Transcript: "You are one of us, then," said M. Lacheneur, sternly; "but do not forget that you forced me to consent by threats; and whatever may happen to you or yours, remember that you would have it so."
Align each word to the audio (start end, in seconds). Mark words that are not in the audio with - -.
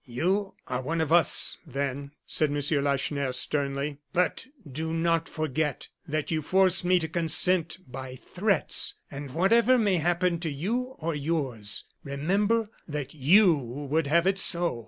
"You 0.07 0.55
are 0.65 0.81
one 0.81 0.99
of 0.99 1.13
us, 1.13 1.59
then," 1.63 2.13
said 2.25 2.49
M. 2.49 2.57
Lacheneur, 2.83 3.31
sternly; 3.33 3.99
"but 4.13 4.47
do 4.67 4.91
not 4.91 5.29
forget 5.29 5.89
that 6.07 6.31
you 6.31 6.41
forced 6.41 6.83
me 6.83 6.97
to 6.97 7.07
consent 7.07 7.77
by 7.87 8.15
threats; 8.15 8.95
and 9.11 9.29
whatever 9.29 9.77
may 9.77 9.97
happen 9.97 10.39
to 10.39 10.49
you 10.49 10.95
or 10.97 11.13
yours, 11.13 11.83
remember 12.03 12.71
that 12.87 13.13
you 13.13 13.53
would 13.55 14.07
have 14.07 14.25
it 14.25 14.39
so." 14.39 14.79